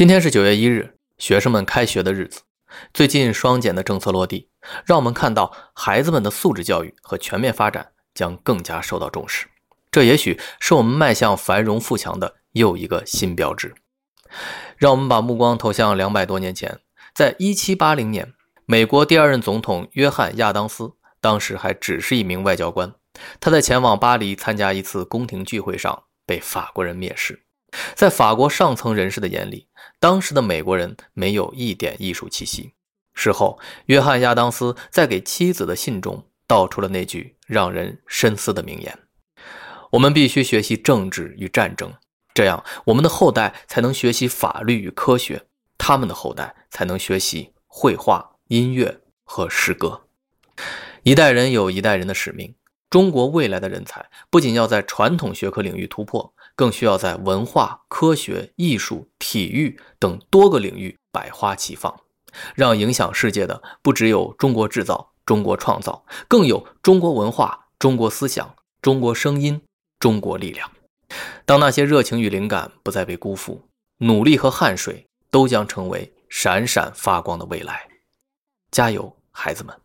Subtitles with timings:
[0.00, 2.40] 今天是九月一日，学生们开学的日子。
[2.94, 4.48] 最近双减的政策落地，
[4.86, 9.46] 让我们看到孩子们的素质教育和全面发展将更加受到重视。
[9.90, 13.74] 这也许是我们迈向繁荣富强的又一个新标志。
[14.78, 16.80] 让我们把目光投向两百多年前，
[17.14, 18.32] 在一七八零年，
[18.64, 22.90] 美国第二任总统约翰·亚当斯当时还只是一名外交官，
[23.38, 27.42] 他在前往巴黎参加一次宫廷聚会上被法国人蔑视。
[28.00, 29.66] 在法国上层人士的眼里，
[29.98, 32.72] 当时的美国人没有一点艺术气息。
[33.12, 38.98] 事后，约翰·亚当斯在给妻子的信中道出了那句让人深思的名言
[39.92, 41.92] ：“我们必须学习政治与战争，
[42.32, 45.42] 这样我们的后代才能学习法律与科学，
[45.76, 50.06] 他们的后代才能学习绘画、音乐和诗歌。
[51.02, 52.54] 一代人有一代人的使命。
[52.90, 62.02] 中国未来的人才不仅要在传统学科领域突破。”更需要在文化、科学、艺术、体育等多个领域百花齐放，
[62.54, 69.62] 让影响世界的不只有中国制造、中国创造，更有中国文化、中国思想、中国声音、
[69.98, 70.70] 中国力量。
[71.46, 73.66] 当那些热情与灵感不再被辜负，
[73.98, 77.88] 努力和汗水都将成为闪闪发光的未来。
[78.70, 79.80] 加油，孩子们！